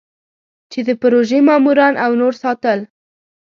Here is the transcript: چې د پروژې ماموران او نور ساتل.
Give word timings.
چې 0.71 0.79
د 0.87 0.89
پروژې 1.01 1.39
ماموران 1.47 1.93
او 2.03 2.11
نور 2.21 2.33
ساتل. 2.43 2.79